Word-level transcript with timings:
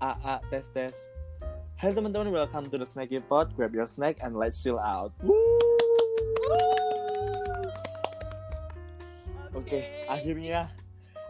A 0.00 0.10
A 0.24 0.34
tes 0.50 0.68
tes. 0.70 0.96
Hai 1.78 1.90
teman-teman, 1.92 2.30
welcome 2.32 2.70
to 2.70 2.78
the 2.78 2.86
Snacky 2.86 3.18
Pod. 3.20 3.54
Grab 3.56 3.74
your 3.74 3.86
snack 3.86 4.18
and 4.22 4.36
let's 4.36 4.62
chill 4.62 4.78
out. 4.78 5.12
Woo! 5.22 5.34
Oke, 9.54 9.80
akhirnya 10.10 10.70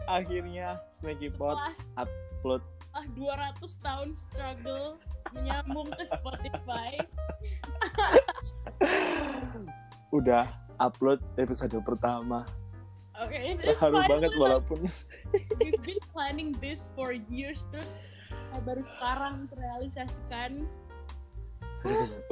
akhirnya 0.08 0.80
Snacky 0.90 1.28
Pod 1.28 1.60
Wah, 1.60 2.06
upload. 2.06 2.62
ah 2.94 3.02
200 3.18 3.58
tahun 3.82 4.08
struggle 4.14 4.96
menyambung 5.34 5.90
ke 5.98 6.04
Spotify. 6.14 6.94
Udah 10.14 10.46
upload 10.78 11.18
episode 11.34 11.74
pertama. 11.82 12.46
Oke, 13.18 13.34
it's 13.34 13.78
Haru 13.78 13.98
fine. 14.02 14.10
banget 14.10 14.32
walaupun 14.34 14.90
We've 15.62 15.78
been 15.82 16.02
planning 16.10 16.54
this 16.58 16.90
for 16.98 17.14
years 17.14 17.66
terus 17.70 17.86
baru 18.62 18.82
sekarang 18.96 19.50
terrealisasikan. 19.50 20.50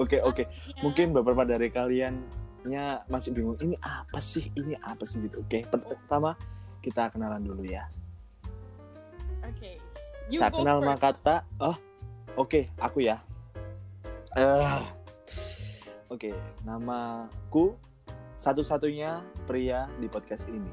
Oke, 0.01 0.23
oke. 0.23 0.45
Ya. 0.49 0.81
Mungkin 0.81 1.13
beberapa 1.13 1.45
dari 1.45 1.69
kalian 1.69 2.23
nya 2.63 3.03
masih 3.11 3.35
bingung 3.35 3.59
ini 3.59 3.75
apa 3.83 4.23
sih? 4.23 4.49
Ini 4.55 4.79
apa 4.81 5.03
sih 5.03 5.27
gitu. 5.27 5.43
Oke, 5.43 5.67
pertama 5.67 6.39
kita 6.79 7.11
kenalan 7.11 7.43
dulu 7.43 7.67
ya. 7.67 7.91
Oke. 9.43 9.83
You 10.31 10.39
tak 10.41 10.55
kenal 10.57 10.81
first. 10.81 10.89
maka 10.89 11.09
tak 11.19 11.41
oh 11.61 11.77
oke 12.41 12.65
aku 12.81 13.05
ya 13.05 13.21
Eh, 14.33 14.81
oke 16.09 16.33
namaku 16.65 17.77
satu-satunya 18.41 19.21
pria 19.45 19.93
di 20.01 20.09
podcast 20.09 20.49
ini 20.49 20.73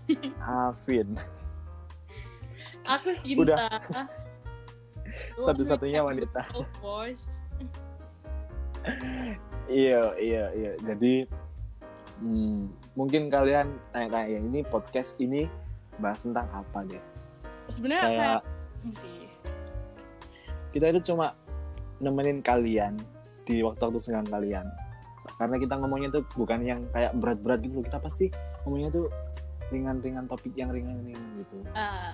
Afin 0.40 1.12
Aku 2.84 3.12
Sinta. 3.16 3.68
Satu-satunya 5.46 6.00
wanita. 6.04 6.42
Iya 9.64 10.12
iya 10.20 10.44
iya. 10.52 10.72
Jadi 10.84 11.24
hmm, 12.20 12.68
mungkin 12.92 13.32
kalian 13.32 13.80
tanya-tanya 13.96 14.36
ini 14.44 14.60
podcast 14.60 15.16
ini 15.16 15.48
bahas 15.96 16.20
tentang 16.20 16.44
apa 16.52 16.84
deh? 16.84 17.00
Sebenarnya 17.72 18.04
kayak 18.04 18.20
kayak 18.20 18.42
sih. 19.00 19.24
kita 20.76 20.92
itu 20.92 21.14
cuma 21.14 21.32
nemenin 22.02 22.44
kalian 22.44 23.00
di 23.48 23.64
waktu-waktu 23.64 23.98
senggang 24.04 24.28
kalian. 24.28 24.68
Karena 25.40 25.56
kita 25.56 25.80
ngomongnya 25.80 26.20
tuh 26.20 26.28
bukan 26.36 26.60
yang 26.60 26.84
kayak 26.92 27.16
berat-berat 27.16 27.64
gitu 27.64 27.80
kita 27.80 27.96
pasti 27.96 28.28
ngomongnya 28.68 28.92
tuh 28.92 29.08
ringan-ringan 29.72 30.28
topik 30.28 30.52
yang 30.52 30.68
ringan-ringan 30.68 31.24
gitu. 31.40 31.56
Uh, 31.72 32.12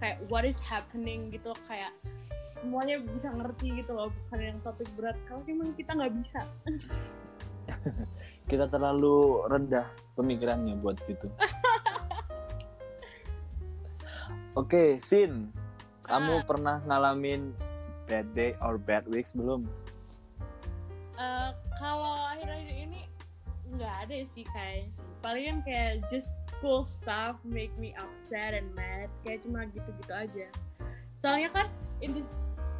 kayak 0.00 0.18
what 0.32 0.42
is 0.42 0.56
happening 0.64 1.30
gitu 1.30 1.52
kayak 1.68 1.92
semuanya 2.60 3.00
bisa 3.00 3.28
ngerti 3.32 3.84
gitu 3.84 3.92
loh 3.92 4.08
bukan 4.26 4.40
yang 4.40 4.58
topik 4.60 4.88
berat. 4.96 5.16
Kalau 5.28 5.44
emang 5.48 5.72
kita 5.76 5.92
nggak 5.96 6.12
bisa. 6.24 6.40
Kita 8.50 8.66
terlalu 8.66 9.46
rendah 9.46 9.86
pemikirannya 10.18 10.74
buat 10.82 10.98
gitu. 11.06 11.30
Oke 14.58 14.98
Sin 14.98 15.54
kamu 16.02 16.42
Ah. 16.42 16.44
pernah 16.44 16.76
ngalamin 16.82 17.54
bad 18.10 18.26
day 18.34 18.58
or 18.58 18.74
bad 18.74 19.06
weeks 19.06 19.38
belum? 19.38 19.70
Eh, 21.14 21.50
kalau 21.78 22.26
akhir-akhir 22.34 22.90
ini 22.90 23.06
nggak 23.70 23.94
ada 24.08 24.18
sih 24.26 24.42
kayaknya 24.50 24.90
sih. 24.98 25.06
Palingan 25.22 25.62
kayak 25.62 26.02
just 26.10 26.34
school 26.60 26.84
stuff 26.84 27.40
make 27.40 27.72
me 27.80 27.96
upset 27.96 28.52
and 28.52 28.68
mad 28.76 29.08
kayak 29.24 29.40
cuma 29.48 29.64
gitu-gitu 29.72 30.12
aja. 30.12 30.46
Soalnya 31.24 31.48
kan 31.56 31.66
in 32.04 32.20
this 32.20 32.28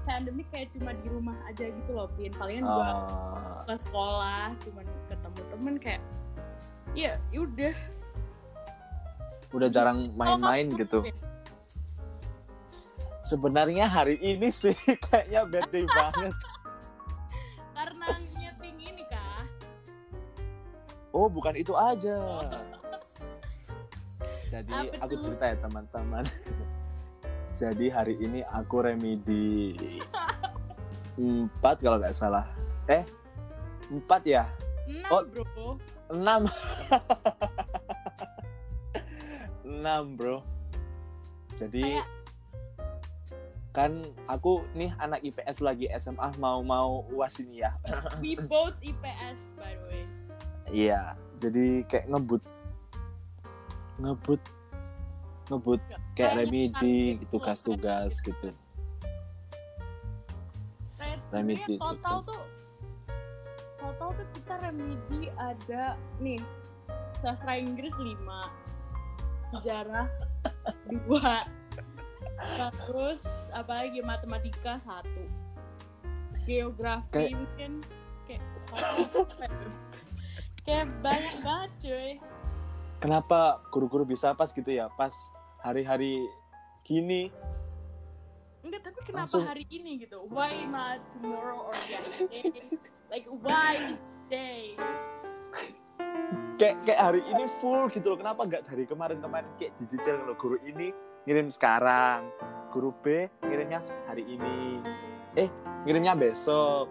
pandemic 0.05 0.45
kayak 0.53 0.69
cuma 0.77 0.93
di 0.93 1.09
rumah 1.09 1.33
aja 1.49 1.65
gitu 1.73 1.91
loh 1.97 2.05
pin 2.13 2.29
palingan 2.37 2.69
gua 2.69 2.85
Ah, 2.85 3.65
ke 3.65 3.75
sekolah 3.81 4.53
cuman 4.61 4.85
ketemu 5.09 5.41
temen 5.49 5.75
kayak 5.81 6.03
ya 6.93 7.17
udah. 7.33 7.73
Udah 9.57 9.69
jarang 9.73 10.13
main-main 10.13 10.77
gitu. 10.77 11.01
Sebenarnya 13.25 13.89
hari 13.89 14.21
ini 14.21 14.53
sih 14.53 14.77
kayaknya 15.09 15.49
bad 15.49 15.67
day 15.73 15.89
banget. 15.97 16.37
Karena 17.73 18.07
nyeting 18.37 18.77
ini 18.77 19.03
kah? 19.09 19.49
Oh, 21.17 21.33
bukan 21.33 21.57
itu 21.57 21.73
aja. 21.73 22.45
Jadi 24.51 24.75
Apa 24.75 25.07
aku 25.07 25.15
tuh? 25.15 25.23
cerita 25.25 25.45
ya 25.47 25.57
teman-teman. 25.57 26.25
Jadi 27.61 27.87
hari 27.87 28.19
ini 28.19 28.43
aku 28.43 28.83
remedi 28.83 29.79
empat 31.15 31.79
kalau 31.79 31.99
nggak 31.99 32.11
salah. 32.13 32.47
Eh, 32.87 33.07
empat 33.89 34.23
ya? 34.25 34.45
enam 34.91 35.07
Oh. 35.09 35.23
bro 35.23 35.45
Enam. 36.11 36.43
Enam 39.63 40.17
bro. 40.17 40.43
Jadi 41.55 42.01
Kayak- 42.01 42.11
kan 43.71 43.93
aku 44.27 44.67
nih 44.75 44.91
anak 44.99 45.23
IPS 45.23 45.63
lagi 45.63 45.87
SMA 45.95 46.35
mau 46.37 46.59
mau 46.59 47.07
uas 47.09 47.39
ini 47.39 47.63
ya. 47.63 47.79
we 48.19 48.35
both 48.35 48.75
IPS 48.83 49.55
by 49.55 49.79
the 49.79 49.89
way 49.89 50.05
Iya, 50.71 51.15
jadi 51.35 51.83
kayak 51.85 52.07
ngebut, 52.09 52.43
ngebut, 54.01 54.41
ngebut 55.49 55.81
kayak 56.15 56.33
remedi, 56.41 57.21
target 57.21 57.29
tugas-tugas 57.31 58.13
gitu. 58.21 58.49
kayak 60.97 61.19
Remedi 61.31 61.75
total 61.77 62.21
tugas. 62.21 62.27
tuh 62.29 62.45
total 63.79 64.09
tuh 64.13 64.27
kita 64.37 64.55
remedi 64.61 65.21
ada 65.37 65.85
nih 66.19 66.41
sastra 67.21 67.57
Inggris 67.57 67.93
5 67.97 68.21
sejarah 69.51 70.09
dua 70.93 71.45
terus 72.87 73.23
apalagi 73.53 74.01
matematika 74.01 74.81
satu 74.85 75.25
geografi 76.45 77.09
Kayak- 77.11 77.37
mungkin 77.37 77.71
kayak 78.27 78.43
kayak 80.65 80.87
banyak 81.01 81.37
banget 81.43 81.71
cuy 81.81 82.11
Kenapa 83.01 83.65
guru-guru 83.73 84.05
bisa 84.05 84.37
pas 84.37 84.53
gitu 84.53 84.69
ya? 84.69 84.93
Pas 84.93 85.13
hari-hari 85.65 86.21
gini, 86.85 87.33
enggak 88.61 88.85
tapi 88.85 88.99
kenapa 89.09 89.25
Langsung- 89.25 89.49
hari 89.49 89.65
ini 89.73 90.05
gitu 90.05 90.25
why 90.29 90.53
not 90.69 91.01
tomorrow 91.17 91.69
or 91.69 91.75
the 91.89 91.97
other 91.97 92.29
day 92.29 92.45
like 93.09 93.25
why 93.41 93.97
day 94.29 94.77
kayak 96.61 96.77
kayak 96.85 97.01
hari 97.01 97.21
ini 97.25 97.45
full 97.61 97.89
gitu 97.89 98.13
loh. 98.13 98.19
Kenapa 98.21 98.45
nggak 98.45 98.69
dari 98.69 98.85
kemarin-kemarin 98.85 99.49
kayak 99.57 99.73
dicicil 99.81 100.21
loh 100.29 100.37
guru 100.37 100.61
ini 100.61 100.93
ngirim 101.25 101.49
sekarang, 101.49 102.29
guru 102.69 102.93
B 103.01 103.29
ngirimnya 103.45 103.81
hari 104.09 104.25
ini, 104.29 104.81
eh 105.41 105.49
ngirimnya 105.89 106.17
besok, 106.17 106.89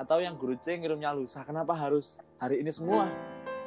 atau 0.00 0.16
yang 0.20 0.36
guru 0.40 0.56
C 0.60 0.80
ngirimnya 0.80 1.12
lusa. 1.12 1.44
Kenapa 1.44 1.76
harus 1.76 2.16
hari 2.40 2.64
ini 2.64 2.72
semua? 2.72 3.08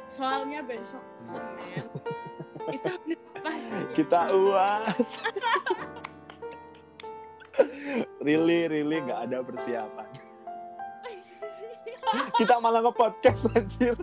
Soalnya 0.08 0.60
besok 0.64 1.04
Senin. 1.24 1.86
Itu 2.76 2.92
pasti 3.44 3.80
kita 3.96 4.20
uas. 4.32 5.08
Really 8.24 8.66
really 8.66 8.98
nggak 9.04 9.20
ada 9.30 9.38
persiapan. 9.44 10.08
Kita 12.34 12.58
malah 12.58 12.80
nge-podcast 12.84 13.52
anjir. 13.54 13.94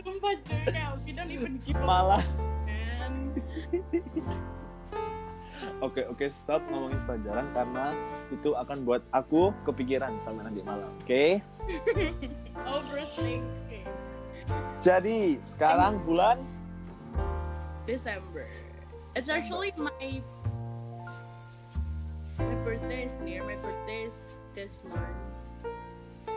Sumpah 0.00 0.34
cuy 0.46 0.60
kayak 0.68 0.92
we 1.04 1.12
don't 1.12 1.30
even 1.32 1.58
give 1.60 1.76
a 1.76 1.84
malah. 1.84 2.24
oke 5.80 6.02
oke 6.12 6.24
stop 6.28 6.60
ngomongin 6.72 7.00
pelajaran 7.04 7.46
karena 7.52 7.86
itu 8.32 8.50
akan 8.56 8.78
buat 8.84 9.02
aku 9.12 9.52
kepikiran 9.68 10.16
sampai 10.24 10.48
nanti 10.48 10.60
malam 10.64 10.88
oke 11.04 11.40
overthinking. 12.76 13.88
Jadi 14.78 15.40
sekarang 15.42 15.98
bulan 16.06 16.38
December. 17.88 18.46
It's 19.16 19.32
actually 19.32 19.72
my 19.74 20.20
my 22.36 22.56
birthday 22.62 23.08
is 23.08 23.18
near 23.24 23.42
my 23.42 23.56
birthday 23.58 24.06
is 24.06 24.28
this 24.52 24.84
month. 24.86 25.18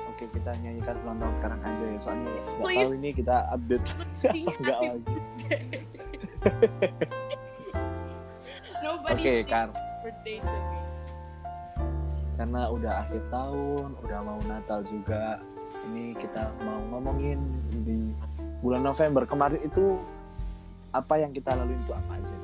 Oke 0.10 0.26
kita 0.32 0.52
nyanyikan 0.64 0.96
ulang 1.06 1.18
tahun 1.22 1.34
sekarang 1.38 1.60
aja 1.64 1.84
ya 1.84 2.00
soalnya 2.00 2.28
nggak 2.28 2.44
tahu 2.60 2.92
ini 2.98 3.10
kita 3.14 3.36
update 3.52 3.86
happy 4.24 4.42
lagi. 4.64 4.90
nobody 8.84 9.14
oke 9.14 9.24
sing 9.24 9.48
kan 9.48 9.68
birthday 10.04 10.38
to 10.40 10.58
me 10.72 10.79
karena 12.40 12.72
udah 12.72 13.04
akhir 13.04 13.20
tahun, 13.28 14.00
udah 14.00 14.20
mau 14.24 14.40
Natal 14.48 14.80
juga. 14.88 15.44
Ini 15.92 16.16
kita 16.16 16.48
mau 16.64 16.80
ngomongin 16.88 17.36
di 17.84 18.16
bulan 18.64 18.80
November 18.80 19.28
kemarin 19.28 19.60
itu 19.60 20.00
apa 20.96 21.20
yang 21.20 21.36
kita 21.36 21.52
lalui 21.52 21.76
itu 21.76 21.92
apa 21.92 22.16
aja? 22.16 22.36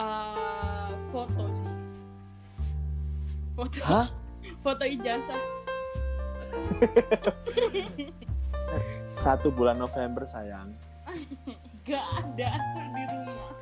Eh, 0.00 0.90
foto 1.12 1.44
sih. 1.52 1.72
Foto. 3.52 3.80
Hah? 3.84 4.08
Foto 4.64 4.84
ijazah. 4.88 5.42
Satu 9.22 9.52
bulan 9.52 9.76
November 9.76 10.24
sayang. 10.24 10.72
Gak 11.86 12.04
ada 12.24 12.56
di 12.72 13.04
rumah. 13.04 13.52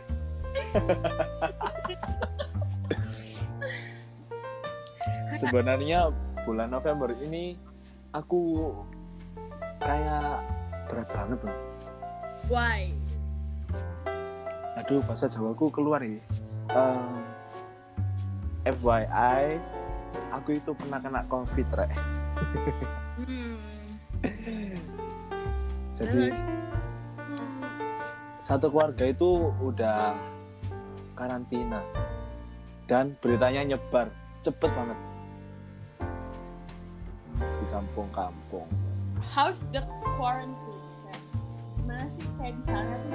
Sebenarnya 5.34 6.14
bulan 6.46 6.70
November 6.70 7.10
ini 7.18 7.58
aku 8.14 8.70
kayak 9.82 10.40
berat 10.86 11.08
banget 11.10 11.38
loh. 11.42 11.58
Why? 12.46 12.92
Aduh, 14.78 15.00
bahasa 15.06 15.26
Jawaku 15.26 15.72
keluar 15.72 16.04
ya. 16.04 16.20
Em, 16.74 17.22
FYI, 18.64 19.58
aku 20.32 20.56
itu 20.56 20.70
pernah 20.76 20.98
kena 21.00 21.22
COVID, 21.26 21.68
rek. 21.72 21.90
Hmm. 23.14 23.54
Jadi 25.94 26.32
Hmm. 27.14 27.62
satu 28.42 28.66
keluarga 28.72 29.06
itu 29.06 29.54
udah 29.62 30.18
karantina 31.14 31.80
dan 32.90 33.14
beritanya 33.22 33.76
nyebar 33.76 34.10
cepet 34.42 34.70
banget 34.74 34.98
kampung-kampung. 37.74 38.68
How's 39.34 39.66
the 39.74 39.82
quarantine? 40.14 40.54
Kayak, 41.10 41.18
Gimana 41.74 42.04
sih 42.14 42.26
kayak 42.38 42.54
di 42.54 42.62
sana 42.70 42.92
tuh? 42.94 43.10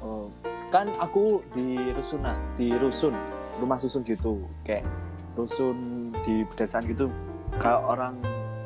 Oh, 0.00 0.24
kan 0.72 0.88
aku 0.96 1.44
di 1.52 1.76
rusunan, 1.92 2.36
di 2.56 2.72
rusun, 2.72 3.12
rumah 3.60 3.76
susun 3.76 4.00
gitu, 4.08 4.40
kayak 4.64 4.88
rusun 5.36 6.08
di 6.24 6.48
pedesaan 6.48 6.88
gitu. 6.88 7.12
Kalau 7.60 7.92
orang 7.92 8.16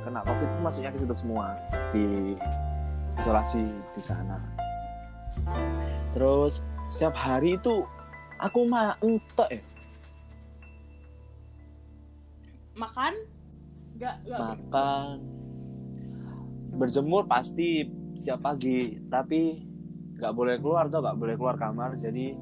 kena 0.07 0.23
covid 0.23 0.47
itu 0.47 0.59
masuknya 0.63 0.91
ke 0.95 0.99
situ 1.03 1.15
semua 1.17 1.59
di 1.91 2.39
isolasi 3.19 3.67
di 3.99 4.03
sana. 4.05 4.39
Terus 6.15 6.63
setiap 6.87 7.19
hari 7.19 7.59
itu 7.59 7.83
aku 8.39 8.63
mah 8.69 8.95
entek 9.03 9.59
ya 9.59 9.74
Makan? 12.75 13.15
Gak, 13.95 14.27
gak. 14.27 14.39
makan 14.43 15.23
berjemur 16.75 17.25
pasti 17.25 17.87
setiap 18.13 18.43
pagi 18.43 18.99
tapi 19.07 19.63
nggak 20.15 20.33
boleh 20.35 20.59
keluar 20.59 20.91
tuh 20.91 20.99
nggak 20.99 21.15
boleh 21.15 21.35
keluar 21.39 21.55
kamar 21.55 21.95
jadi 21.95 22.35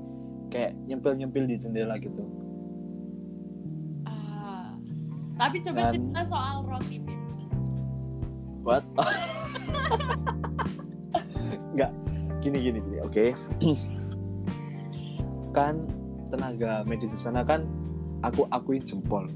kayak 0.48 0.72
nyempil 0.82 1.12
nyempil 1.14 1.44
di 1.44 1.56
jendela 1.56 1.96
gitu 1.96 2.24
Ah. 4.04 4.72
Tapi 5.36 5.60
coba 5.60 5.80
Dan- 5.84 5.92
cerita 5.92 6.20
soal 6.24 6.64
roti, 6.64 6.96
Pin. 6.98 7.20
buat 8.62 8.84
nggak 11.74 11.90
gini 12.40 12.58
gini 12.62 12.78
gini 12.80 12.98
oke 13.02 13.24
kan 15.56 15.82
tenaga 16.28 16.84
medis 16.86 17.10
di 17.10 17.18
sana 17.18 17.42
kan 17.42 17.66
aku 18.22 18.46
akuin 18.48 18.80
jempol 18.80 19.26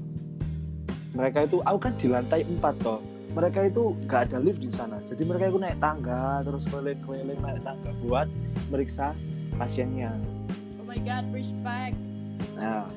mereka 1.15 1.47
itu 1.47 1.63
aku 1.63 1.77
kan 1.79 1.93
di 1.95 2.07
lantai 2.11 2.41
4 2.43 2.83
toh 2.83 2.99
mereka 3.37 3.69
itu 3.69 3.93
nggak 4.09 4.21
ada 4.31 4.37
lift 4.41 4.59
di 4.63 4.71
sana 4.73 4.97
jadi 5.05 5.21
mereka 5.23 5.53
itu 5.53 5.59
naik 5.61 5.77
tangga 5.77 6.41
terus 6.41 6.65
keliling 6.67 6.99
keliling 7.05 7.39
naik 7.39 7.61
tangga 7.61 7.91
buat 8.07 8.27
meriksa 8.73 9.13
pasiennya 9.55 10.11
Oh 10.81 10.95
my 10.95 11.03
god, 11.03 11.27
respect. 11.35 11.99
Nah, 12.55 12.87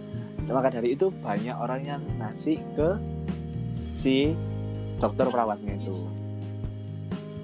maka 0.46 0.78
dari 0.78 0.94
itu 0.94 1.10
banyak 1.10 1.58
orang 1.58 1.82
yang 1.82 2.02
ngasih 2.22 2.62
ke 2.78 2.88
si 3.98 4.38
dokter 5.02 5.26
perawatnya 5.26 5.74
itu. 5.74 6.06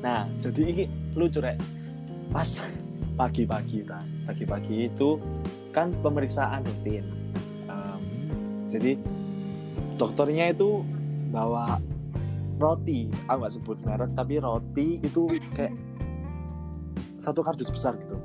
Nah, 0.06 0.30
jadi 0.38 0.62
ini 0.70 0.84
lucu 1.18 1.42
rek. 1.42 1.58
Pas 2.30 2.62
pagi-pagi 3.18 3.82
kan, 3.82 4.06
pagi-pagi 4.22 4.86
itu 4.86 5.18
kan 5.74 5.90
pemeriksaan 5.98 6.62
rutin. 6.62 7.04
Em, 7.66 8.00
jadi 8.70 8.94
dokternya 9.96 10.52
itu 10.52 10.84
bawa 11.32 11.80
roti, 12.56 13.12
aku 13.28 13.36
nggak 13.40 13.54
sebut 13.56 13.76
merek, 13.84 14.10
tapi 14.16 14.40
roti 14.40 15.00
itu 15.00 15.28
kayak 15.52 15.74
satu 17.16 17.40
kardus 17.40 17.72
besar 17.72 17.96
gitu 18.00 18.16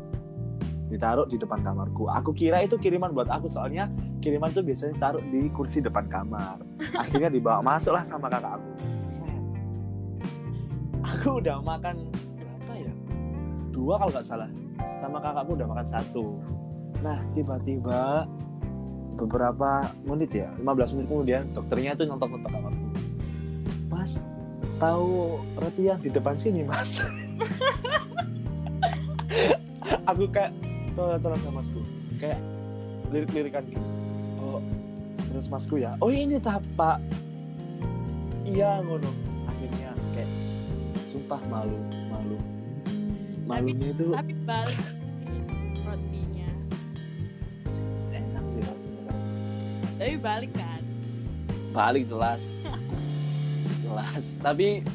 ditaruh 0.91 1.23
di 1.23 1.39
depan 1.39 1.63
kamarku. 1.63 2.11
Aku 2.11 2.35
kira 2.35 2.59
itu 2.67 2.75
kiriman 2.75 3.15
buat 3.15 3.31
aku 3.31 3.47
soalnya 3.47 3.87
kiriman 4.19 4.51
tuh 4.51 4.59
biasanya 4.59 4.99
taruh 4.99 5.23
di 5.31 5.47
kursi 5.55 5.79
depan 5.79 6.05
kamar. 6.11 6.59
Akhirnya 6.99 7.31
dibawa 7.31 7.63
masuk 7.71 7.95
lah 7.95 8.03
sama 8.03 8.27
kakak 8.27 8.59
aku. 8.59 8.71
Aku 11.01 11.29
udah 11.39 11.63
makan 11.63 12.11
berapa 12.11 12.73
ya? 12.75 12.93
Dua 13.71 13.95
kalau 13.95 14.11
nggak 14.11 14.27
salah. 14.27 14.51
Sama 14.99 15.17
kakakku 15.23 15.55
udah 15.55 15.67
makan 15.71 15.87
satu. 15.87 16.25
Nah 16.99 17.17
tiba-tiba 17.33 18.27
beberapa 19.15 19.87
menit 20.07 20.31
ya, 20.33 20.49
15 20.59 20.95
menit 20.97 21.07
kemudian 21.07 21.43
dokternya 21.51 21.95
tuh 21.95 22.05
nonton-nonton 22.09 22.49
kamarku. 22.49 22.85
Mas, 23.91 24.23
tahu 24.81 25.39
roti 25.59 25.87
yang 25.87 25.99
di 26.01 26.09
depan 26.09 26.35
sini 26.39 26.65
mas? 26.65 27.03
aku 30.09 30.27
kayak 30.27 30.51
tolong 30.95 31.39
sama 31.39 31.63
masku 31.63 31.81
kayak 32.19 32.39
lirik-lirikan 33.11 33.63
gitu 33.69 33.83
oh 34.43 34.59
terus 35.31 35.47
masku 35.47 35.79
ya 35.79 35.95
oh 36.03 36.11
ini 36.11 36.37
tapak 36.41 36.99
iya 38.43 38.83
ngono 38.83 39.07
akhirnya 39.47 39.91
kayak 40.11 40.31
sumpah 41.09 41.41
malu 41.47 41.79
malu 42.11 42.37
malunya 43.47 43.87
itu 43.95 44.11
Tapi 44.11 44.33
balik 44.43 44.79
balik 50.21 50.51
kan. 50.53 50.81
balik 51.73 52.05
jelas 52.05 52.43
jelas 53.83 54.37
tapi 54.39 54.85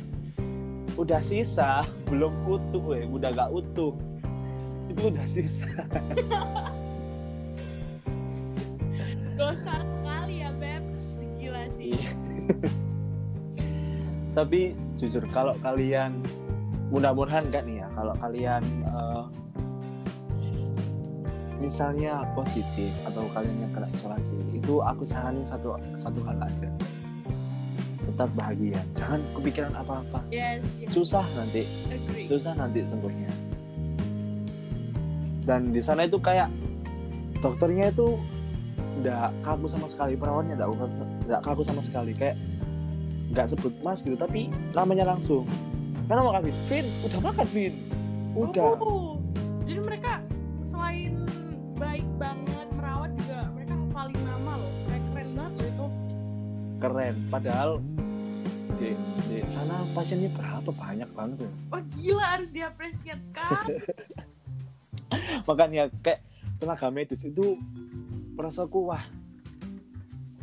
udah 0.97 1.21
sisa 1.21 1.83
belum 2.09 2.33
utuh 2.47 2.97
ya 2.97 3.05
udah 3.11 3.31
gak 3.35 3.51
utuh 3.53 3.93
itu 4.89 5.03
udah 5.11 5.27
sisa 5.27 5.69
Dosa 9.37 9.85
sekali 9.85 10.41
ya, 10.41 10.49
Beb. 10.57 10.81
Gila 11.37 11.69
sih. 11.77 11.93
Iya. 11.93 12.11
Tapi 14.33 14.73
jujur 14.97 15.29
kalau 15.29 15.53
kalian 15.61 16.25
mudah-mudahan 16.89 17.45
enggak 17.45 17.69
nih 17.69 17.85
ya 17.85 17.89
kalau 17.93 18.15
kalian 18.17 18.63
eh, 18.65 19.23
misalnya 21.67 22.23
positif 22.39 22.95
atau 23.03 23.27
kalian 23.35 23.67
yang 23.67 23.73
kena 23.75 23.91
isolasi 23.91 24.39
itu 24.55 24.79
aku 24.79 25.03
saranin 25.03 25.43
satu 25.43 25.75
satu 25.99 26.23
hal 26.23 26.39
aja. 26.39 26.71
Tetap 28.07 28.31
bahagia. 28.39 28.79
Jangan 28.95 29.19
kepikiran 29.35 29.75
apa-apa. 29.75 30.23
Yes, 30.31 30.63
yes. 30.79 30.95
susah 30.95 31.27
nanti. 31.35 31.67
Agree. 31.91 32.31
susah 32.31 32.55
nanti 32.55 32.87
sembuhnya. 32.87 33.31
Dan 35.43 35.75
di 35.75 35.83
sana 35.83 36.07
itu 36.07 36.23
kayak 36.23 36.47
dokternya 37.43 37.91
itu 37.91 38.15
nggak 39.03 39.29
kaku 39.43 39.67
sama 39.67 39.91
sekali 39.91 40.15
perawatnya 40.15 40.55
nggak 40.55 40.71
kaku, 40.71 41.03
nggak 41.27 41.41
kaku 41.43 41.63
sama 41.67 41.83
sekali. 41.83 42.15
Kayak 42.15 42.39
nggak 43.35 43.47
sebut 43.51 43.75
mas 43.83 44.07
gitu 44.07 44.15
tapi 44.15 44.55
namanya 44.71 45.11
langsung. 45.11 45.43
Karena 46.07 46.23
mau 46.23 46.39
Vin 46.71 46.87
udah 47.03 47.21
makan 47.27 47.47
Vin? 47.51 47.75
Udah. 48.39 48.79
Oh, 48.79 49.19
jadi 49.67 49.83
mereka 49.83 50.23
selain 50.71 51.26
baik 51.77 52.09
banget 52.17 52.69
merawat 52.73 53.11
juga 53.21 53.53
mereka 53.53 53.75
paling 53.93 54.21
nama 54.25 54.53
loh. 54.61 54.73
Kayak 54.89 55.03
keren 55.13 55.31
banget 55.37 55.53
loh 55.53 55.67
itu. 55.69 55.87
keren 56.77 57.17
padahal 57.33 57.71
di, 58.77 58.93
di 59.33 59.39
sana 59.49 59.81
pasiennya 59.97 60.29
berapa 60.37 60.69
banyak 60.69 61.09
banget 61.17 61.49
ya 61.49 61.51
Oh 61.73 61.81
gila 61.97 62.25
harus 62.37 62.53
diapresiasi 62.53 63.25
sekali. 63.25 63.81
makanya 65.49 65.89
kayak 66.05 66.21
tenaga 66.61 66.89
medis 66.93 67.25
itu 67.25 67.57
perasaanku 68.37 68.93
wah 68.93 69.05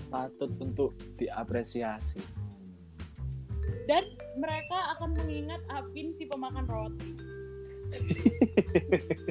patut 0.10 0.50
untuk 0.62 0.98
diapresiasi 1.18 2.22
Dan 3.84 4.06
mereka 4.40 4.96
akan 4.96 5.18
mengingat 5.18 5.60
Apin 5.68 6.16
si 6.16 6.24
pemakan 6.24 6.64
roti. 6.72 7.12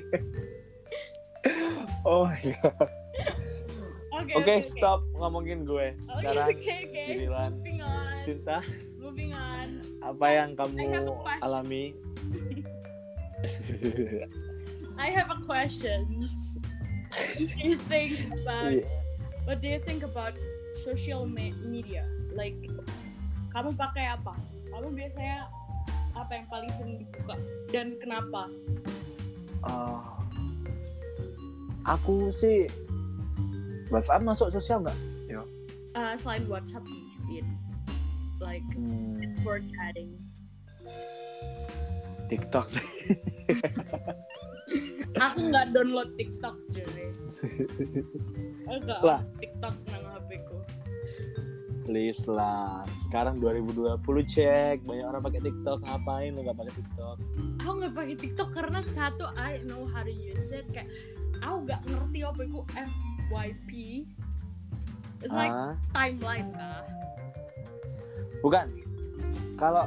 oh 4.12 4.20
iya 4.20 4.34
Oke, 4.34 4.38
oke 4.38 4.54
stop 4.62 5.00
ngomongin 5.14 5.62
gue 5.62 5.94
Oke, 5.94 6.20
sekarang 6.20 6.48
oke, 6.50 6.74
oke. 6.82 7.02
giliran 7.06 7.52
Moving 7.56 7.80
on. 7.80 8.14
Sinta 8.18 8.58
Moving 8.96 9.32
on. 9.32 9.68
apa 10.00 10.26
yang 10.28 10.50
I 10.50 10.56
have 10.56 10.74
kamu 10.74 10.86
alami 11.40 11.84
I 14.96 15.08
have 15.10 15.30
a 15.30 15.40
question. 15.42 16.06
do 17.34 17.44
you 17.58 17.74
think 17.90 18.14
about 18.32 18.70
Iya. 18.72 18.86
what 19.44 19.58
do 19.58 19.66
you 19.66 19.80
think 19.80 20.02
about 20.02 20.34
social 20.82 21.26
me- 21.26 21.56
media? 21.60 22.06
Like 22.30 22.54
kamu 23.50 23.74
pakai 23.74 24.14
apa? 24.14 24.32
Kamu 24.70 24.94
biasanya 24.94 25.50
apa 26.12 26.30
yang 26.32 26.46
paling 26.46 26.70
sering 26.76 26.96
dibuka 27.00 27.34
dan 27.68 27.96
kenapa? 27.98 28.46
Eh, 29.62 29.98
aku 31.86 32.30
sih 32.30 32.70
WhatsApp 33.92 34.24
masuk 34.24 34.48
sosial 34.52 34.82
nggak? 34.82 34.98
Uh, 35.92 36.16
selain 36.16 36.48
WhatsApp 36.48 36.88
sih, 36.88 37.04
Fit. 37.28 37.44
like 38.40 38.64
Hmm, 38.72 39.36
for 39.44 39.60
chatting. 39.60 40.16
TikTok 42.32 42.72
sih. 42.72 42.80
Aku 45.20 45.52
nggak 45.52 45.76
download 45.76 46.16
TikTok 46.16 46.56
jadi. 46.72 47.12
Enggak. 48.64 49.00
Lah. 49.04 49.20
TikTok 49.36 49.76
nang 49.92 50.04
HP 50.16 50.30
ku. 50.48 50.56
Please 51.84 52.24
lah. 52.24 52.88
Sekarang 53.04 53.36
2020 53.36 54.00
cek 54.24 54.88
banyak 54.88 55.04
orang 55.04 55.20
pakai 55.20 55.44
TikTok. 55.44 55.84
Ngapain 55.84 56.32
lu 56.32 56.40
nggak 56.40 56.56
pakai 56.56 56.72
TikTok? 56.72 57.16
Aku 57.60 57.72
nggak 57.84 57.92
pakai 57.92 58.16
TikTok 58.16 58.48
karena 58.56 58.80
satu 58.80 59.28
I 59.36 59.60
don't 59.60 59.68
know 59.68 59.84
how 59.84 60.00
to 60.00 60.10
use 60.10 60.48
it. 60.56 60.64
Kayak 60.72 60.88
aku 61.42 61.56
nggak 61.66 61.80
ngerti 61.84 62.18
apa 62.22 62.40
itu 62.40 62.60
FYP. 63.28 63.70
It's 65.22 65.30
like 65.30 65.50
Ah, 65.50 65.74
timeline 65.92 66.50
kah? 66.50 66.82
bukan. 68.40 68.66
Kalau 69.54 69.86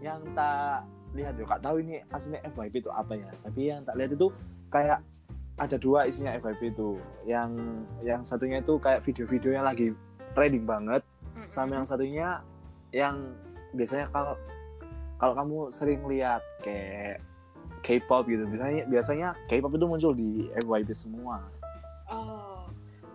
yang 0.00 0.20
tak 0.36 0.84
lihat 1.16 1.32
yo, 1.34 1.48
kak 1.48 1.64
tahu 1.64 1.80
ini 1.80 2.04
aslinya 2.10 2.44
FYP 2.44 2.84
itu 2.84 2.92
apa 2.92 3.16
ya. 3.16 3.28
Tapi 3.40 3.60
yang 3.66 3.80
tak 3.82 3.96
lihat 3.96 4.12
itu 4.12 4.28
kayak 4.68 5.00
ada 5.56 5.76
dua 5.80 6.04
isinya 6.04 6.36
FYP 6.36 6.76
itu. 6.76 7.00
Yang 7.24 7.50
yang 8.04 8.20
satunya 8.20 8.60
itu 8.60 8.76
kayak 8.76 9.00
video-video 9.00 9.56
yang 9.56 9.64
lagi 9.64 9.96
trending 10.32 10.64
banget. 10.64 11.00
Mm-mm. 11.32 11.48
sama 11.48 11.76
yang 11.76 11.84
satunya 11.84 12.40
yang 12.92 13.36
biasanya 13.72 14.08
kalau 14.08 14.36
kalau 15.16 15.32
kamu 15.32 15.58
sering 15.68 16.00
lihat 16.04 16.40
kayak 16.60 17.20
K-pop 17.86 18.26
gitu. 18.26 18.42
Biasanya 18.50 18.82
biasanya 18.90 19.28
K-pop 19.46 19.78
itu 19.78 19.86
muncul 19.86 20.12
di 20.12 20.50
FYP 20.58 20.90
semua. 20.90 21.46
Oh. 22.10 22.66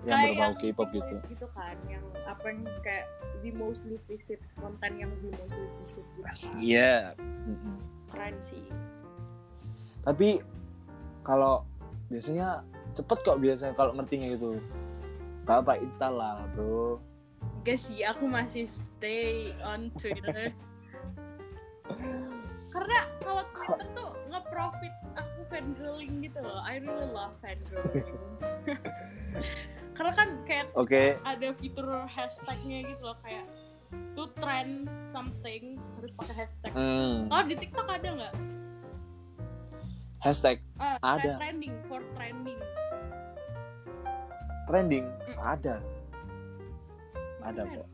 yang 0.02 0.18
Kayak 0.18 0.34
berbau 0.34 0.54
K-pop 0.58 0.90
itu 0.96 0.98
gitu. 0.98 1.16
gitu 1.30 1.48
kan 1.54 1.78
yang 1.86 2.02
apa 2.26 2.50
yang 2.50 2.66
kayak 2.82 3.06
di 3.46 3.54
mostly 3.54 4.02
visit 4.10 4.42
konten 4.58 4.98
yang 4.98 5.12
di 5.22 5.30
mostly 5.30 5.66
visit 5.70 6.08
gitu. 6.16 6.48
Iya. 6.58 7.14
Keren 8.10 8.36
sih. 8.40 8.66
Tapi 10.02 10.42
kalau 11.22 11.62
biasanya 12.10 12.66
cepet 12.98 13.18
kok 13.22 13.38
biasanya 13.38 13.78
kalau 13.78 13.94
ngertinya 13.94 14.34
gitu. 14.34 14.58
Gak 15.46 15.68
apa 15.68 15.78
install 15.84 16.16
lah 16.18 16.42
bro. 16.56 16.98
Gak 17.62 17.78
sih, 17.78 18.02
aku 18.02 18.26
masih 18.26 18.66
stay 18.66 19.54
on 19.62 19.94
Twitter. 20.00 20.50
Karena 22.74 22.98
nge-profit 24.62 24.94
aku 25.18 25.40
fangirling 25.50 26.14
gitu 26.22 26.40
loh. 26.46 26.62
I 26.62 26.78
really 26.78 27.10
love 27.10 27.34
fangirling. 27.42 28.06
Karena 29.98 30.12
kan 30.16 30.30
kayak 30.46 30.66
oke 30.78 31.18
ada 31.26 31.48
fitur 31.58 31.88
hashtagnya 32.08 32.86
gitu 32.94 33.02
loh 33.04 33.18
kayak 33.26 33.46
to 34.16 34.24
trend 34.40 34.88
something 35.12 35.82
harus 35.98 36.12
pakai 36.16 36.36
hashtag. 36.46 36.72
Hmm. 36.78 37.28
Kalau 37.28 37.44
di 37.50 37.56
TikTok 37.58 37.88
ada 37.90 38.10
nggak? 38.10 38.36
hashtag 40.22 40.62
Ah, 40.78 41.02
Ada. 41.02 41.42
Trending 41.42 41.74
for 41.90 42.06
trending. 42.14 42.62
trending 44.70 45.04
Mm. 45.04 45.36
ada 45.42 45.76
ada 47.44 47.62
kok 47.66 47.88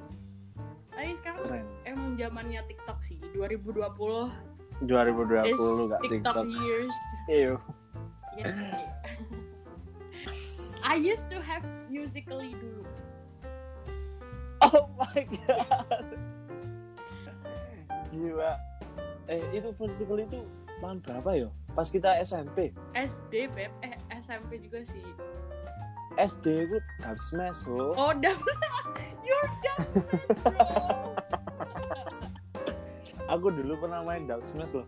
Tapi 0.92 1.16
sekarang 1.24 1.66
emang 1.88 2.20
zamannya 2.20 2.62
TikTok 2.68 3.00
sih. 3.02 3.18
2020 3.34 3.88
2020 4.86 5.50
is 5.50 5.58
gak 5.90 6.06
TikTok, 6.06 6.12
TikTok 6.12 6.46
years. 6.46 6.94
Iya. 7.26 7.58
I 10.86 10.96
used 10.96 11.30
to 11.34 11.42
have 11.42 11.66
musically 11.90 12.54
dulu. 12.54 12.86
Oh 14.62 14.90
my 14.98 15.28
god. 15.46 16.06
Gila. 18.14 18.54
Eh 19.28 19.44
itu 19.52 19.74
musical 19.76 20.18
itu 20.22 20.40
tahun 20.80 21.02
berapa 21.02 21.30
yo? 21.36 21.50
Pas 21.74 21.90
kita 21.90 22.22
SMP. 22.24 22.72
SD 22.94 23.50
beb, 23.54 23.74
eh 23.84 23.98
SMP 24.22 24.62
juga 24.62 24.86
sih. 24.86 25.04
SD 26.18 26.46
itu 26.66 26.78
Dub 27.06 27.20
Smash. 27.22 27.70
Oh 27.70 28.10
dam, 28.18 28.42
you're 29.26 29.50
dam, 29.62 29.78
bro. 30.42 30.97
Aku 33.28 33.52
dulu 33.52 33.76
pernah 33.84 34.00
main 34.04 34.24
Dub 34.24 34.40
Smash 34.40 34.72
loh. 34.72 34.88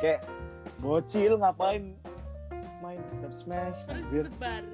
Kayak 0.00 0.24
bocil 0.80 1.36
ngapain 1.36 1.92
main 2.80 3.00
Dub 3.20 3.34
Smash 3.36 3.84
anjir. 3.92 4.32
sebar 4.32 4.64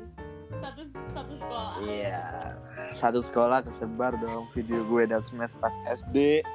satu 0.62 0.82
satu 1.10 1.32
sekolah. 1.34 1.74
Iya. 1.82 2.22
Satu 2.94 3.18
sekolah 3.18 3.58
kesebar 3.66 4.14
dong 4.22 4.46
video 4.54 4.86
gue 4.86 5.02
Dub 5.10 5.24
Smash 5.26 5.58
pas 5.58 5.74
SD. 5.90 6.46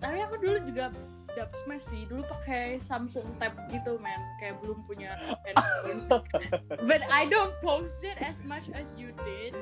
Tapi 0.00 0.16
aku 0.20 0.36
dulu 0.40 0.58
juga 0.68 0.92
dub 1.36 1.50
smash 1.54 1.86
sih. 1.86 2.02
Dulu 2.08 2.26
pakai 2.26 2.82
Samsung 2.82 3.28
Tab 3.38 3.54
gitu 3.70 4.00
man, 4.02 4.18
kayak 4.42 4.58
belum 4.64 4.82
punya 4.88 5.14
handphone. 5.46 6.00
But 6.88 7.06
I 7.06 7.30
don't 7.30 7.54
post 7.62 8.02
it 8.02 8.18
as 8.18 8.42
much 8.42 8.66
as 8.74 8.90
you 8.98 9.14
did. 9.22 9.54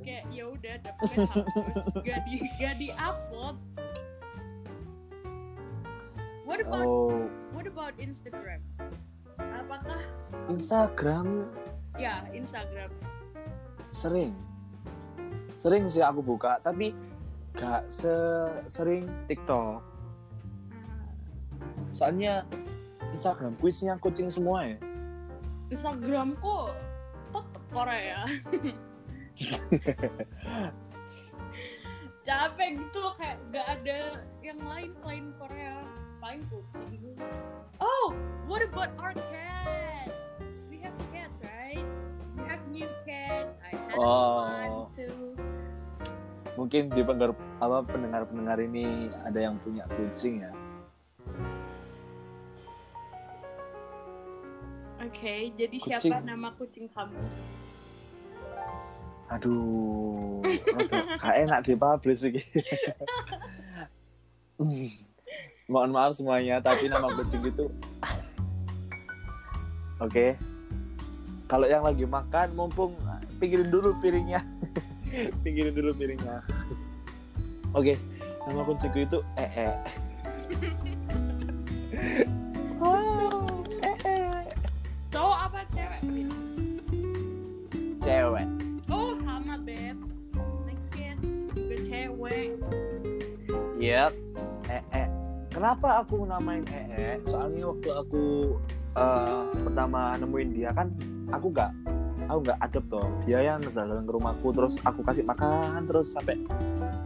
Kayak 0.00 0.24
ya 0.30 0.44
udah 0.54 0.74
dub 0.86 0.96
smash 1.02 1.28
hapus, 1.34 1.76
gak 2.06 2.20
di 2.24 2.34
gak 2.62 2.74
di 2.78 2.88
upload. 2.94 3.58
What 6.46 6.62
about 6.62 6.86
Oh, 6.86 7.26
What 7.50 7.66
about 7.66 7.98
Instagram? 7.98 8.62
Apakah 9.34 9.98
Instagram 10.46 11.50
ya 11.98 12.22
Instagram? 12.30 12.94
sering 13.90 14.36
sering 15.58 15.88
sih 15.90 16.04
aku 16.04 16.20
buka 16.20 16.60
tapi 16.60 16.92
gak 17.56 17.88
sering 18.68 19.08
TikTok 19.26 19.80
Hmm, 20.70 21.08
soalnya 21.90 22.44
Instagram 23.10 23.56
kuisnya 23.56 23.96
kucing 23.98 24.28
semua 24.28 24.68
ya 24.68 24.78
Instagramku 25.66 26.70
tetep 27.34 27.64
Korea. 27.74 28.20
Capek 32.26 32.68
gitu 32.78 32.98
loh 33.02 33.14
kayak 33.18 33.38
gak 33.50 33.66
ada 33.66 34.22
yang 34.46 34.60
lain 34.62 34.90
selain 35.02 35.26
Korea. 35.42 35.82
Paling 36.26 36.42
kucing. 36.50 37.14
Oh, 37.78 38.10
what 38.50 38.58
about 38.58 38.90
our 38.98 39.14
cat? 39.14 40.10
We 40.66 40.82
have 40.82 40.98
cat, 41.14 41.30
right? 41.38 41.86
We 42.34 42.42
have 42.50 42.66
new 42.66 42.90
cat. 43.06 43.54
I 43.62 43.70
had 43.70 43.94
Oh. 43.94 44.42
one 44.42 44.90
too. 44.90 45.38
mungkin 46.58 46.90
di 46.90 46.98
pendengar 47.06 47.30
apa 47.62 47.78
pendengar 47.86 48.26
pendengar 48.26 48.58
ini 48.58 49.06
ada 49.22 49.38
yang 49.38 49.54
punya 49.62 49.86
kucing 49.86 50.42
ya 50.42 50.50
Oke, 54.98 55.54
jadi 55.54 55.76
Kucing. 55.78 56.10
siapa 56.10 56.26
nama 56.26 56.50
kucing 56.58 56.90
kamu? 56.90 57.14
aduh 59.30 60.42
gak 61.22 61.36
enak 61.46 61.60
dipublish 61.62 62.24
sih 62.24 62.34
Hmm. 64.58 64.90
Mohon 65.66 65.90
maaf 65.94 66.14
semuanya 66.14 66.62
tapi 66.62 66.90
nama 66.90 67.10
kucing 67.12 67.42
itu. 67.46 67.66
Oke. 70.02 70.38
Kalau 71.46 71.66
yang 71.70 71.86
lagi 71.86 72.02
makan 72.02 72.58
mumpung 72.58 72.98
pinggirin 73.38 73.70
dulu 73.70 73.94
piringnya. 74.02 74.42
Pinggirin 75.46 75.74
dulu 75.74 75.94
piringnya. 75.94 76.42
Oke 77.70 77.94
nama 78.46 78.62
kucingku 78.62 78.98
itu 79.02 79.18
ee 79.34 79.66
wow 79.66 81.05
Kenapa 95.76 96.08
aku 96.08 96.24
namain 96.24 96.64
ee? 96.72 97.20
Soalnya 97.28 97.68
waktu 97.68 97.92
aku 97.92 98.24
eh, 98.96 99.44
pertama 99.60 100.16
nemuin 100.16 100.48
dia 100.56 100.72
kan, 100.72 100.88
aku 101.28 101.52
nggak, 101.52 101.68
aku 102.32 102.38
nggak 102.48 102.58
adopt 102.64 102.88
toh. 102.88 103.04
Dia 103.28 103.44
yang 103.44 103.60
datang 103.60 104.08
ke 104.08 104.12
rumahku, 104.16 104.56
terus 104.56 104.80
aku 104.88 105.04
kasih 105.04 105.28
makan, 105.28 105.84
terus 105.84 106.16
sampai 106.16 106.40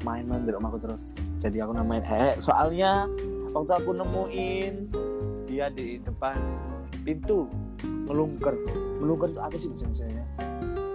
main-main 0.06 0.46
di 0.46 0.54
rumahku 0.54 0.78
terus. 0.78 1.18
Jadi 1.42 1.58
aku 1.58 1.74
namain 1.74 1.98
ee. 1.98 2.38
Soalnya 2.38 3.10
waktu 3.50 3.74
aku 3.74 3.90
nemuin 3.90 4.74
dia 5.50 5.66
di 5.74 5.98
depan 6.06 6.38
pintu 7.02 7.50
melungker 8.06 8.54
melungker 9.02 9.34
itu 9.34 9.40
apa 9.42 9.54
sih 9.58 9.66
Indonesia 9.66 10.06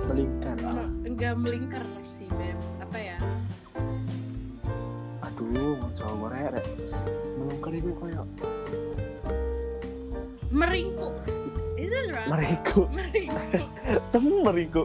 melingkar 0.08 0.55
Me- 0.63 1.12
enggak 1.12 1.36
melingkar 1.36 1.84
sih 2.15 2.24
beb 2.39 2.55
apa 2.79 2.98
ya 3.03 3.17
aduh 5.27 5.75
mau 5.75 5.91
coba 5.91 6.39
rek 6.39 6.63
itu 7.75 7.91
kayak 8.00 8.25
meringkuk. 10.50 11.13
Is 11.75 11.91
that 11.91 12.08
right? 12.15 12.29
Meriku 12.32 12.82
meringkuk. 12.88 13.65
Tapi 14.10 14.27
meriku 14.32 14.84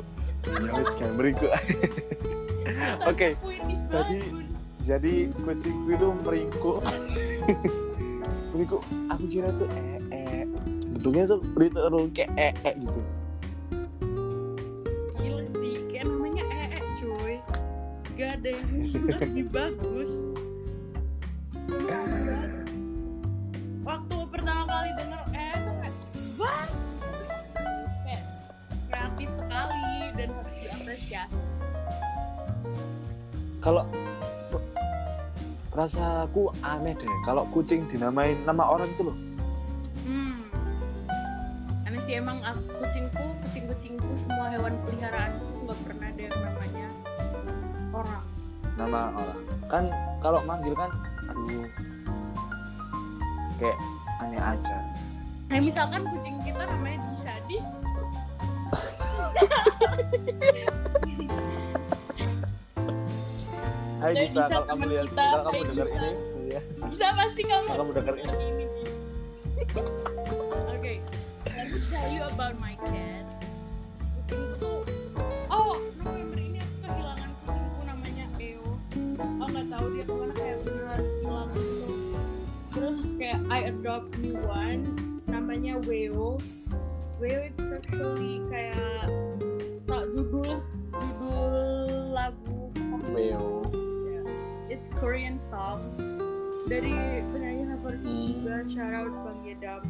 ya 0.50 0.73
wis 0.82 0.90
kan 0.99 1.11
meriku 1.14 1.47
Oke, 3.11 3.35
banget. 3.92 4.25
jadi 4.82 5.14
kucingku 5.44 5.88
itu 5.92 6.06
meringkuk. 6.25 6.78
Meringkuk 8.50 8.82
aku 9.06 9.25
kira 9.30 9.49
tuh 9.54 9.68
eh 9.76 9.99
eh 10.11 10.42
bentuknya 10.90 11.25
tuh 11.28 11.38
literal 11.54 12.09
kayak 12.11 12.30
eh 12.35 12.52
eh 12.66 12.75
gitu. 12.75 13.00
Gila 15.20 15.44
sih 15.54 15.75
kayak 15.92 16.04
namanya 16.09 16.44
ee 16.50 16.80
cuy. 16.99 17.35
Gak 18.18 18.30
ada 18.40 18.49
yang 18.50 18.68
lebih 19.23 19.47
bagus 19.54 20.11
kalau 33.61 33.85
rasaku 35.71 36.49
aneh 36.64 36.97
deh 36.97 37.17
kalau 37.29 37.45
kucing 37.52 37.85
dinamain 37.93 38.40
nama 38.49 38.75
orang 38.75 38.88
itu 38.88 39.02
loh. 39.07 39.17
Hmm. 40.09 40.40
Aneh 41.85 42.00
sih 42.09 42.19
emang 42.19 42.40
aku, 42.40 42.61
kucingku 42.81 43.25
kucing-kucingku 43.47 44.11
semua 44.17 44.49
hewan 44.50 44.75
peliharaanku 44.88 45.69
nggak 45.69 45.79
pernah 45.85 46.07
ada 46.09 46.23
yang 46.25 46.38
namanya 46.40 46.88
orang. 47.93 48.25
Nama 48.81 49.00
orang. 49.12 49.40
Kan 49.69 49.85
kalau 50.25 50.40
manggil 50.49 50.75
kan 50.75 50.90
aduh 51.29 51.69
kayak 53.61 53.79
aneh 54.25 54.40
aja. 54.40 54.76
Kayak 55.52 55.62
misalkan 55.69 56.02
kucing 56.09 56.37
kita 56.43 56.64
namanya 56.64 56.99
disadis 57.12 57.67
Hai 64.00 64.16
bisa 64.16 64.25
Disa 64.25 64.42
kalau 64.49 64.64
kamu 64.64 64.85
lihat 64.88 65.07
kita, 65.12 65.21
kalau 65.28 65.45
kamu 65.45 65.62
dengar 65.76 65.88
ini 65.92 66.11
ya 66.49 66.61
bisa 66.88 67.07
pasti 67.12 67.42
kamu 67.45 67.66
kalau 67.69 67.78
kamu 67.85 67.92
dengar 68.00 68.14
ini 68.16 68.35
ini 68.49 68.66
Oke, 70.73 70.95
let 71.45 71.66
me 71.69 71.78
tell 71.85 72.09
you 72.09 72.25
about 72.25 72.57
my 72.57 72.73
cat. 72.88 73.28
Kucingku 74.25 74.57
tuh, 74.57 74.80
oh 75.52 75.76
November 76.00 76.40
ini 76.40 76.64
aku 76.64 76.88
kehilangan 76.88 77.30
kucingku 77.45 77.80
namanya 77.85 78.25
Eo. 78.40 78.73
Oh 79.21 79.47
nggak 79.52 79.66
tahu 79.69 79.85
dia 79.92 80.04
ke 80.09 80.14
mana 80.16 80.33
kayak 80.33 80.57
beneran 80.64 81.02
hilang 81.21 81.50
gitu. 81.52 81.92
Terus 82.73 83.04
kayak 83.21 83.40
I 83.52 83.59
adopt 83.69 84.09
new 84.25 84.40
one, 84.49 84.83
namanya 85.28 85.76
Weo. 85.85 86.40
Weo 87.21 87.40
itu 87.52 87.64
actually 87.69 88.40
kayak 88.49 89.12
Korean 95.11 95.43
song. 95.43 95.83
Dari 96.71 96.95
penyanyi 97.35 97.67
favorit 97.75 97.99
Hmm. 97.99 98.31
juga 98.31 98.55
shout 98.71 98.95
out 98.95 99.11
Bang 99.26 99.40
Yedam. 99.43 99.83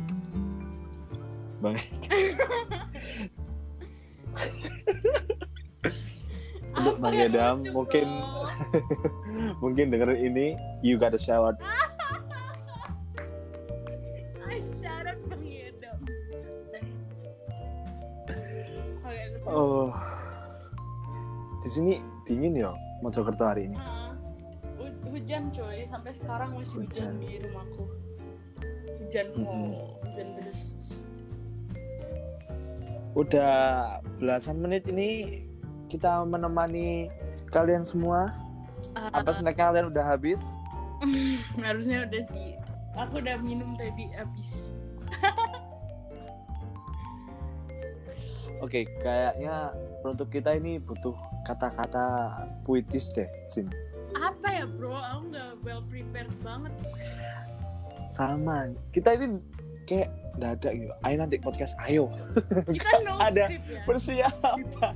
bang 1.61 1.77
Untuk 6.73 6.97
Bang 7.05 7.13
Yedam, 7.13 7.57
mungkin- 7.69 8.25
mungkin 9.61 9.93
dengerin 9.93 10.33
ini 10.33 10.57
you 10.81 10.97
gotta 10.97 11.21
shout 11.21 11.53
out. 11.53 11.61
Oh 19.45 19.91
di 21.61 21.69
sini 21.69 21.93
dingin 22.25 22.57
ya 22.57 22.73
Mojokerto 23.01 23.45
hari 23.45 23.69
ini. 23.69 23.77
Coy 23.77 24.00
sampai 25.91 26.15
sekarang 26.15 26.55
masih 26.55 26.87
hujan, 26.87 26.87
Hujan. 26.87 27.15
di 27.19 27.31
rumahku. 27.43 27.85
Hujan 29.03 29.27
kok 29.35 29.99
hujan 30.07 30.29
terus 30.39 30.63
udah 33.19 33.99
belasan 34.23 34.63
menit 34.63 34.87
ini 34.87 35.43
kita 35.91 36.23
menemani 36.23 37.11
kalian 37.51 37.83
semua. 37.83 38.31
Ah, 38.95 39.11
apa 39.19 39.35
snack 39.35 39.59
kalian 39.59 39.91
udah 39.91 40.07
habis? 40.07 40.39
Harusnya 41.65 42.07
udah 42.07 42.23
sih. 42.31 42.55
Aku 42.95 43.19
udah 43.19 43.35
minum 43.43 43.75
tadi 43.75 44.07
habis. 44.15 44.71
Oke, 48.63 48.85
kayaknya 49.01 49.73
untuk 50.05 50.29
kita 50.31 50.53
ini 50.55 50.77
butuh 50.79 51.17
kata-kata 51.49 52.31
puitis 52.63 53.09
deh, 53.17 53.27
Sin. 53.49 53.73
Ya 54.61 54.67
bro 54.69 54.93
aku 54.93 55.23
nggak 55.31 55.51
well 55.63 55.83
prepared 55.83 56.33
banget 56.41 56.73
Sama, 58.11 58.75
kita 58.91 59.15
ini 59.15 59.39
kayak 59.87 60.11
dadak 60.35 60.75
gitu. 60.75 60.91
Ayo 61.01 61.15
nanti 61.17 61.39
podcast, 61.39 61.79
ayo. 61.81 62.11
kita 62.67 62.97
no 63.07 63.15
Ada. 63.19 63.47
script 63.47 63.67
ya 63.67 63.81
Persiapan. 63.87 64.95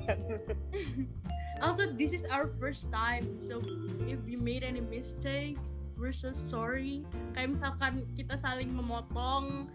also 1.65 1.87
this 1.95 2.11
is 2.11 2.27
our 2.29 2.51
first 2.59 2.91
time 2.91 3.25
so 3.39 3.63
if 4.05 4.19
we 4.23 4.35
made 4.35 4.61
any 4.61 4.83
mistakes 4.83 5.73
we're 5.95 6.13
so 6.13 6.35
sorry 6.35 7.07
kayak 7.33 7.55
misalkan 7.55 8.03
kita 8.13 8.35
saling 8.37 8.69
memotong 8.69 9.71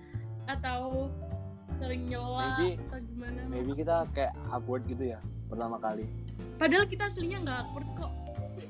atau 0.45 1.07
saling 1.79 2.05
nyela 2.05 2.59
Maybe- 2.59 2.77
atau 2.85 2.99
gimana 3.01 3.39
Maybe 3.47 3.71
kita 3.73 4.03
kayak 4.11 4.35
awkward 4.51 4.83
gitu 4.85 5.15
ya, 5.15 5.19
pertama 5.47 5.79
kali. 5.79 6.05
padahal 6.59 6.83
kita 6.85 7.07
aslinya 7.07 7.39
nggak 7.41 7.57
awkward 7.63 7.87
kok 7.95 8.11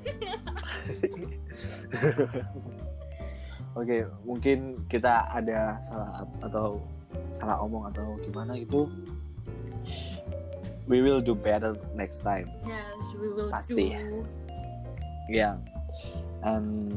Oke, 3.80 4.02
mungkin 4.26 4.82
kita 4.90 5.30
ada 5.30 5.78
salah 5.80 6.26
atau 6.42 6.82
salah 7.38 7.62
omong 7.62 7.86
atau 7.94 8.18
gimana 8.26 8.58
itu. 8.58 8.90
We 10.90 11.06
will 11.06 11.22
do 11.22 11.38
better 11.38 11.78
next 11.94 12.26
time. 12.26 12.50
yes 12.66 13.14
we 13.14 13.30
will 13.30 13.54
Pasti. 13.54 13.94
do 13.94 14.26
Ya. 15.30 15.54
And 16.42 16.90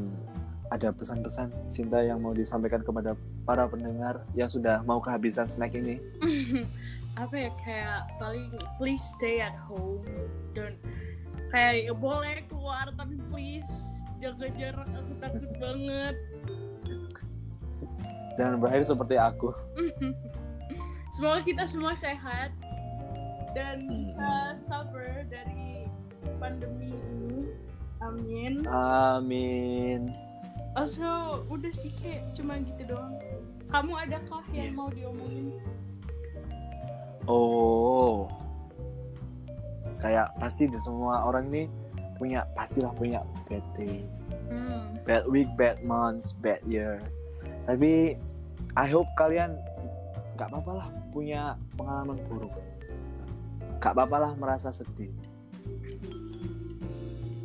ada 0.73 0.89
pesan-pesan 0.89 1.53
cinta 1.69 2.01
yang 2.01 2.25
mau 2.25 2.33
disampaikan 2.33 2.81
kepada 2.81 3.13
para 3.45 3.69
pendengar 3.69 4.25
yang 4.33 4.49
sudah 4.49 4.81
mau 4.81 4.97
kehabisan 4.97 5.45
snack 5.45 5.77
ini. 5.77 6.01
apa 7.13 7.35
ya 7.37 7.49
kayak 7.59 7.99
paling 8.17 8.49
please 8.75 9.03
stay 9.13 9.37
at 9.37 9.53
home 9.59 10.01
don't 10.51 10.77
kayak 11.49 11.85
ya 11.85 11.93
boleh 11.93 12.41
keluar 12.47 12.89
tapi 12.91 13.21
please 13.29 13.69
jaga 14.17 14.49
jarak 14.53 14.89
aku 14.89 15.13
takut 15.17 15.51
banget 15.57 16.15
Jangan 18.33 18.57
berakhir 18.57 18.81
seperti 18.83 19.13
aku. 19.13 19.53
semoga 21.13 21.45
kita 21.45 21.63
semua 21.63 21.93
sehat 21.93 22.49
dan 23.53 23.85
Hmm. 23.85 23.93
bisa 23.93 24.29
sabar 24.65 25.21
dari 25.29 25.85
pandemi 26.41 26.89
ini 26.89 27.53
amin 28.01 28.65
Amin. 28.65 30.09
also 30.73 31.05
udah 31.45 31.69
sih 31.71 31.93
kayak 31.93 32.25
cuma 32.33 32.57
gitu 32.57 32.89
doang 32.89 33.13
kamu 33.69 33.93
adakah 33.93 34.41
yang 34.49 34.73
Iya. 34.73 34.75
mau 34.75 34.89
diomongin 34.89 35.61
Oh. 37.29 38.27
Kayak 40.03 40.35
pasti 40.35 40.67
di 40.67 40.79
semua 40.79 41.23
orang 41.23 41.47
nih 41.47 41.67
punya 42.19 42.43
pastilah 42.55 42.91
punya 42.95 43.23
bad 43.47 43.63
day, 43.75 44.03
hmm. 44.51 44.99
bad 45.07 45.23
week, 45.27 45.47
bad 45.55 45.79
months, 45.83 46.35
bad 46.43 46.59
year. 46.67 46.99
Tapi 47.67 48.15
I 48.75 48.85
hope 48.91 49.07
kalian 49.15 49.55
nggak 50.35 50.49
apa-apa 50.51 50.71
lah 50.83 50.87
punya 51.15 51.55
pengalaman 51.79 52.19
buruk. 52.27 52.53
Gak 53.83 53.99
apa-apa 53.99 54.17
lah 54.29 54.31
merasa 54.39 54.71
sedih. 54.71 55.11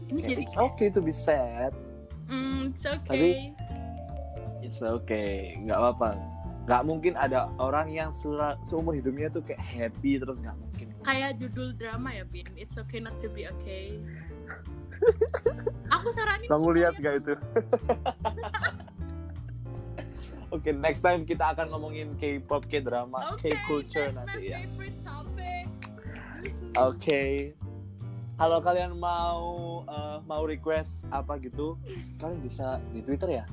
ini 0.09 0.25
jadi 0.25 0.41
it's 0.41 0.57
okay 0.57 0.89
to 0.89 1.05
be 1.05 1.13
sad. 1.13 1.75
hmm, 2.31 2.73
it's 2.73 2.87
okay 2.87 3.53
It's 4.59 4.83
okay, 4.83 5.55
nggak 5.63 5.79
apa-apa. 5.79 6.38
Nggak 6.69 6.83
mungkin 6.85 7.17
ada 7.17 7.49
orang 7.57 7.89
yang 7.89 8.13
seumur 8.61 8.93
hidupnya 8.93 9.33
tuh 9.33 9.41
kayak 9.41 9.65
happy 9.65 10.21
terus 10.21 10.45
nggak 10.45 10.57
mungkin. 10.61 10.87
kayak 11.01 11.41
judul 11.41 11.73
drama 11.79 12.13
ya 12.13 12.29
Bin 12.29 12.45
it's 12.59 12.77
okay 12.77 13.01
not 13.01 13.17
to 13.23 13.33
be 13.33 13.49
okay 13.49 13.97
aku 15.95 16.13
saranin 16.13 16.45
Kamu 16.45 16.69
lihat 16.77 17.01
gak 17.01 17.25
itu? 17.25 17.33
Oke, 20.49 20.73
next 20.73 21.05
time 21.05 21.29
kita 21.29 21.53
akan 21.53 21.69
ngomongin 21.69 22.17
K-pop, 22.17 22.65
K-drama, 22.73 23.37
Okay, 23.37 23.53
K-culture 23.53 24.17
nanti 24.17 24.49
ya. 24.49 24.65
Oke. 26.81 27.53
Kalau 28.41 28.59
kalian 28.65 28.97
mau 28.97 29.45
eh, 29.85 30.19
mau 30.25 30.49
request 30.49 31.05
apa 31.13 31.37
gitu, 31.37 31.77
kalian 32.17 32.41
bisa 32.41 32.81
di 32.97 33.05
Twitter 33.05 33.45
ya. 33.45 33.47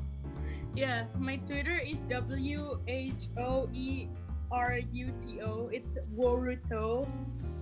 Yeah, 0.75 1.07
my 1.15 1.39
Twitter 1.47 1.79
is 1.79 2.03
W 2.11 2.83
H 2.83 3.31
O 3.39 3.71
E 3.71 4.11
R 4.51 4.83
U 4.83 5.07
T 5.23 5.39
O. 5.39 5.71
It's 5.71 6.11
Woruto. 6.11 7.07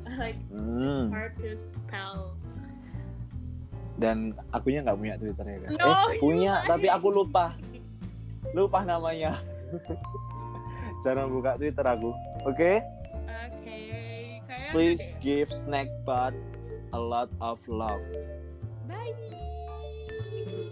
Like 0.20 0.36
Hmm. 0.52 1.14
hard 1.14 1.38
to 1.40 1.56
spell. 1.56 2.36
Dan 3.96 4.36
akunya 4.52 4.84
nggak 4.84 4.98
punya 5.00 5.16
Twitter 5.22 5.46
ya 5.48 5.58
kan? 5.64 5.70
No, 5.80 5.88
eh, 6.12 6.20
punya, 6.20 6.54
you 6.60 6.68
tapi 6.68 6.88
aku 6.90 7.08
lupa. 7.14 7.54
Lupa 8.52 8.82
namanya. 8.84 9.40
Jarang 11.06 11.32
buka 11.32 11.56
Twitter 11.56 11.86
aku. 11.86 12.12
Oke? 12.44 12.82
Okay. 12.82 14.42
Kayak 14.44 14.72
Please 14.76 15.14
give 15.24 15.48
Snackbot 15.54 16.36
a 16.92 17.00
lot 17.00 17.30
of 17.40 17.62
love. 17.70 18.04
Bye. 18.90 19.16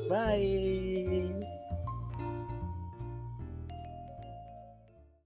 Bye. 0.10 1.61